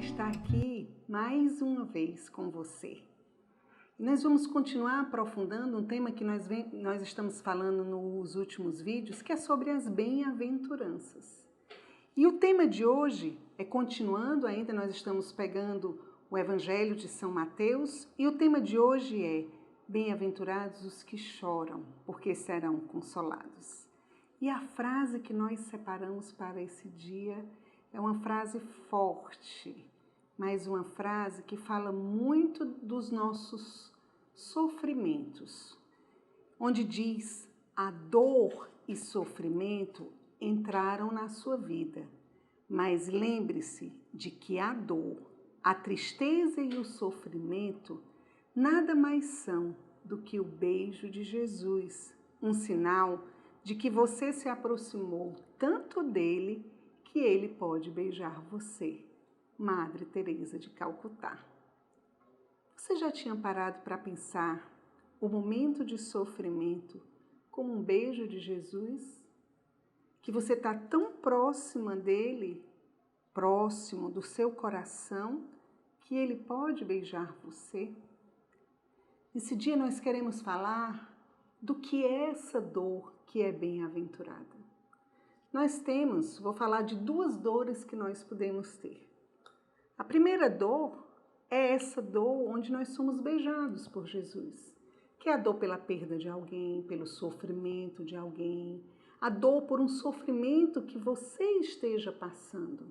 [0.00, 3.02] estar aqui mais uma vez com você.
[3.98, 9.20] Nós vamos continuar aprofundando um tema que nós, vem, nós estamos falando nos últimos vídeos,
[9.20, 11.46] que é sobre as bem-aventuranças.
[12.16, 17.30] E o tema de hoje é continuando, ainda nós estamos pegando o Evangelho de São
[17.30, 19.46] Mateus, e o tema de hoje é
[19.86, 23.86] Bem-aventurados os que choram, porque serão consolados.
[24.40, 27.44] E a frase que nós separamos para esse dia
[27.92, 29.86] é uma frase forte,
[30.36, 33.92] mas uma frase que fala muito dos nossos
[34.34, 35.76] sofrimentos,
[36.58, 42.08] onde diz: a dor e sofrimento entraram na sua vida,
[42.68, 45.18] mas lembre-se de que a dor,
[45.62, 48.02] a tristeza e o sofrimento
[48.54, 53.24] nada mais são do que o beijo de Jesus, um sinal
[53.62, 56.64] de que você se aproximou tanto dele
[57.10, 59.04] que ele pode beijar você,
[59.58, 61.44] Madre Teresa de Calcutá.
[62.76, 64.70] Você já tinha parado para pensar
[65.20, 67.02] o momento de sofrimento
[67.50, 69.26] como um beijo de Jesus?
[70.22, 72.64] Que você está tão próxima dele,
[73.34, 75.48] próximo do seu coração,
[76.02, 77.92] que ele pode beijar você?
[79.34, 81.12] Nesse dia nós queremos falar
[81.60, 84.59] do que é essa dor que é bem-aventurada.
[85.52, 89.04] Nós temos, vou falar de duas dores que nós podemos ter.
[89.98, 91.04] A primeira dor
[91.50, 94.72] é essa dor onde nós somos beijados por Jesus,
[95.18, 98.80] que é a dor pela perda de alguém, pelo sofrimento de alguém,
[99.20, 102.86] a dor por um sofrimento que você esteja passando.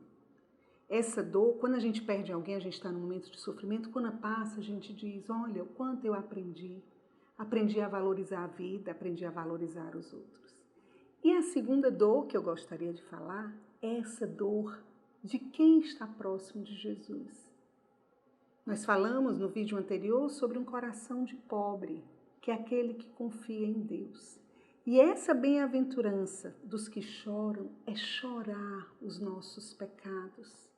[0.89, 4.11] Essa dor, quando a gente perde alguém, a gente está num momento de sofrimento, quando
[4.19, 6.83] passa, a gente diz: Olha, o quanto eu aprendi.
[7.37, 10.38] Aprendi a valorizar a vida, aprendi a valorizar os outros.
[11.21, 14.81] E a segunda dor que eu gostaria de falar é essa dor
[15.21, 17.49] de quem está próximo de Jesus.
[18.65, 22.03] Nós falamos no vídeo anterior sobre um coração de pobre,
[22.39, 24.39] que é aquele que confia em Deus.
[24.85, 30.69] E essa bem-aventurança dos que choram é chorar os nossos pecados.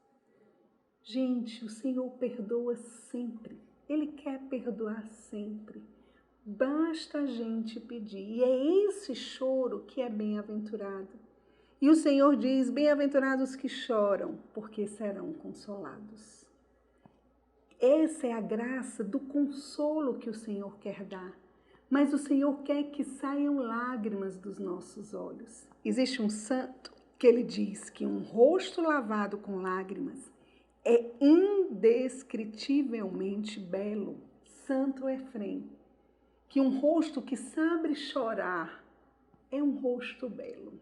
[1.04, 3.62] Gente, o Senhor perdoa sempre.
[3.88, 5.84] Ele quer perdoar sempre.
[6.44, 8.28] Basta a gente pedir.
[8.28, 11.20] E é esse choro que é bem-aventurado.
[11.80, 16.44] E o Senhor diz: Bem-aventurados que choram, porque serão consolados.
[17.80, 21.38] Essa é a graça do consolo que o Senhor quer dar.
[21.90, 25.68] Mas o Senhor quer que saiam lágrimas dos nossos olhos.
[25.84, 30.32] Existe um santo que ele diz que um rosto lavado com lágrimas
[30.84, 34.18] é indescritivelmente belo.
[34.66, 35.70] Santo Efrem
[36.52, 38.84] que um rosto que sabe chorar
[39.50, 40.74] é um rosto belo.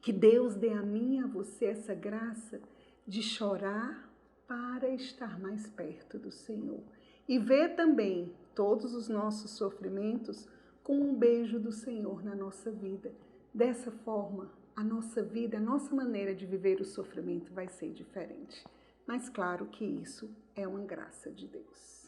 [0.00, 2.58] Que Deus dê a mim e a você essa graça
[3.06, 4.10] de chorar
[4.48, 6.82] para estar mais perto do Senhor.
[7.28, 10.48] E ver também todos os nossos sofrimentos
[10.82, 13.12] com um beijo do Senhor na nossa vida.
[13.52, 18.64] Dessa forma, a nossa vida, a nossa maneira de viver o sofrimento vai ser diferente.
[19.06, 22.01] Mas claro que isso é uma graça de Deus.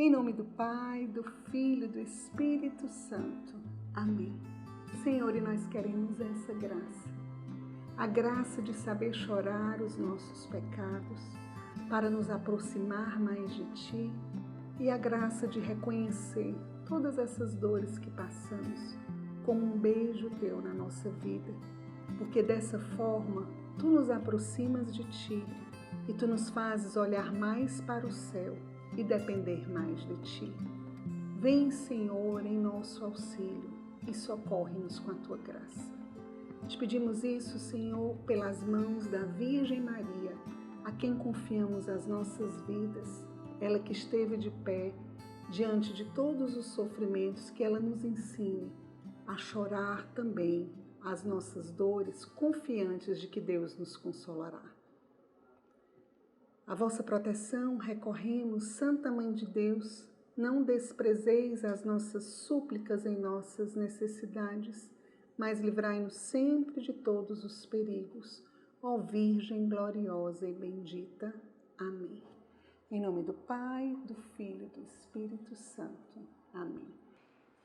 [0.00, 3.54] Em nome do Pai, do Filho e do Espírito Santo.
[3.92, 4.34] Amém.
[5.04, 7.10] Senhor, e nós queremos essa graça.
[7.98, 11.20] A graça de saber chorar os nossos pecados,
[11.90, 14.10] para nos aproximar mais de Ti,
[14.78, 16.56] e a graça de reconhecer
[16.88, 18.96] todas essas dores que passamos
[19.44, 21.52] como um beijo Teu na nossa vida,
[22.16, 23.46] porque dessa forma
[23.78, 25.44] Tu nos aproximas de Ti
[26.08, 28.56] e Tu nos fazes olhar mais para o céu
[28.96, 30.52] e depender mais de Ti.
[31.38, 33.70] Vem, Senhor, em nosso auxílio
[34.06, 35.90] e socorre-nos com a Tua graça.
[36.68, 40.36] Te pedimos isso, Senhor, pelas mãos da Virgem Maria,
[40.84, 43.26] a quem confiamos as nossas vidas,
[43.60, 44.92] ela que esteve de pé
[45.50, 48.70] diante de todos os sofrimentos, que ela nos ensine
[49.26, 50.70] a chorar também
[51.02, 54.62] as nossas dores, confiantes de que Deus nos consolará.
[56.70, 60.06] A vossa proteção recorremos, Santa Mãe de Deus,
[60.36, 64.88] não desprezeis as nossas súplicas em nossas necessidades,
[65.36, 68.46] mas livrai-nos sempre de todos os perigos.
[68.80, 71.34] Ó Virgem gloriosa e bendita.
[71.76, 72.22] Amém.
[72.88, 76.20] Em nome do Pai, do Filho e do Espírito Santo.
[76.54, 76.94] Amém.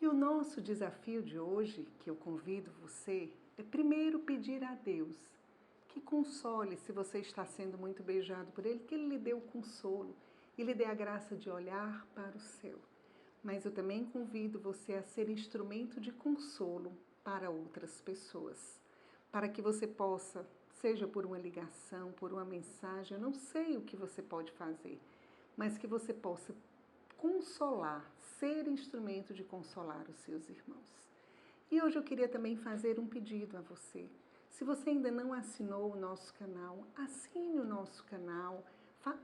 [0.01, 5.34] E o nosso desafio de hoje, que eu convido você, é primeiro pedir a Deus
[5.95, 9.39] que console se você está sendo muito beijado por Ele, que Ele lhe dê o
[9.39, 10.13] consolo
[10.57, 12.77] e lhe dê a graça de olhar para o céu.
[13.41, 16.91] Mas eu também convido você a ser instrumento de consolo
[17.23, 18.77] para outras pessoas,
[19.31, 20.45] para que você possa
[20.81, 24.99] seja por uma ligação, por uma mensagem, eu não sei o que você pode fazer,
[25.55, 26.53] mas que você possa
[27.15, 31.07] consolar, ser instrumento de consolar os seus irmãos.
[31.71, 34.09] E hoje eu queria também fazer um pedido a você.
[34.55, 38.63] Se você ainda não assinou o nosso canal, assine o nosso canal,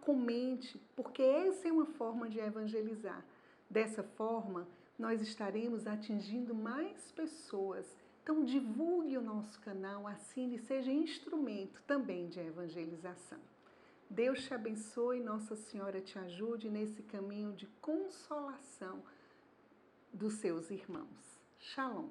[0.01, 3.23] comente, porque essa é uma forma de evangelizar.
[3.69, 4.67] Dessa forma,
[4.99, 7.85] nós estaremos atingindo mais pessoas.
[8.21, 13.39] Então, divulgue o nosso canal, assine, seja instrumento também de evangelização.
[14.09, 19.01] Deus te abençoe, Nossa Senhora te ajude nesse caminho de consolação
[20.11, 21.39] dos seus irmãos.
[21.57, 22.09] Shalom.